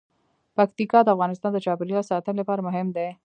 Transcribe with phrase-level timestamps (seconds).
[0.55, 3.07] پکتیکا د افغانستان د چاپیریال ساتنې لپاره مهم دي.